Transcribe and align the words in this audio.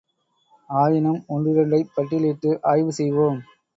ஆயினும் 0.69 1.19
ஒன்றிரண்டைப் 1.27 1.93
பட்டியலிட்டு 1.95 2.59
ஆய்வு 2.63 2.91
செய்வோம். 2.91 3.39